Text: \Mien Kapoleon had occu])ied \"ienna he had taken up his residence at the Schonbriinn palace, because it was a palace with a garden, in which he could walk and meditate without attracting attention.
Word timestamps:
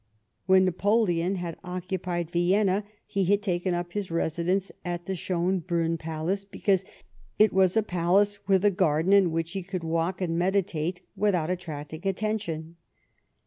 \Mien 0.47 0.65
Kapoleon 0.65 1.35
had 1.35 1.61
occu])ied 1.61 2.31
\"ienna 2.33 2.83
he 3.05 3.25
had 3.25 3.43
taken 3.43 3.75
up 3.75 3.91
his 3.93 4.09
residence 4.09 4.71
at 4.83 5.05
the 5.05 5.13
Schonbriinn 5.13 5.99
palace, 5.99 6.43
because 6.43 6.83
it 7.37 7.53
was 7.53 7.77
a 7.77 7.83
palace 7.83 8.39
with 8.47 8.65
a 8.65 8.71
garden, 8.71 9.13
in 9.13 9.31
which 9.31 9.51
he 9.51 9.61
could 9.61 9.83
walk 9.83 10.19
and 10.19 10.39
meditate 10.39 11.01
without 11.15 11.51
attracting 11.51 12.07
attention. 12.07 12.77